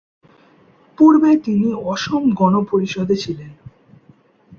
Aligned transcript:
পূর্বে 0.97 1.31
তিনি 1.37 1.69
অসম 1.85 2.23
গণ 2.33 2.53
পরিষদে 2.63 3.15
ছিলেন। 3.15 3.51